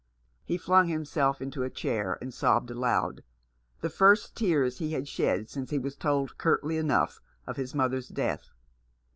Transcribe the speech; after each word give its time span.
He 0.43 0.57
flung 0.57 0.87
himself 0.87 1.43
into 1.43 1.61
a 1.61 1.69
chair 1.69 2.17
and 2.23 2.33
sobbed 2.33 2.71
aloud— 2.71 3.21
the 3.81 3.89
first 3.91 4.35
tears 4.35 4.79
he 4.79 4.93
had 4.93 5.07
shed 5.07 5.47
since 5.47 5.69
he 5.69 5.77
was 5.77 5.95
told, 5.95 6.39
curtly 6.39 6.79
enough, 6.79 7.21
of 7.45 7.55
his 7.57 7.75
mother's 7.75 8.07
death. 8.07 8.49